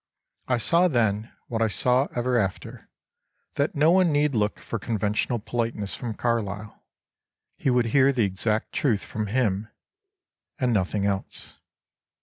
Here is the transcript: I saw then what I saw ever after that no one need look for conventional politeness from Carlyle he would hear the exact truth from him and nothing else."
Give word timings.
I 0.47 0.57
saw 0.57 0.87
then 0.87 1.31
what 1.47 1.61
I 1.61 1.67
saw 1.67 2.07
ever 2.15 2.35
after 2.35 2.89
that 3.53 3.75
no 3.75 3.91
one 3.91 4.11
need 4.11 4.33
look 4.33 4.57
for 4.57 4.79
conventional 4.79 5.37
politeness 5.37 5.93
from 5.95 6.15
Carlyle 6.15 6.83
he 7.55 7.69
would 7.69 7.85
hear 7.93 8.11
the 8.11 8.25
exact 8.25 8.71
truth 8.71 9.03
from 9.03 9.27
him 9.27 9.69
and 10.57 10.73
nothing 10.73 11.05
else." 11.05 11.53